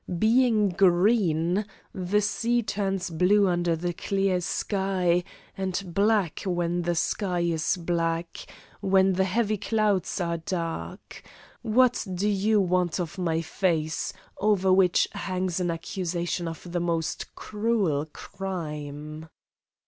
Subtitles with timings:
[0.17, 1.63] Being green,
[1.93, 5.23] the sea turns blue under the clear sky
[5.55, 8.47] and black when the sky is black,
[8.79, 11.21] when the heavy clouds are dark.
[11.61, 17.35] What do you want of my face, over which hangs an accusation of the most
[17.35, 19.29] cruel crime?"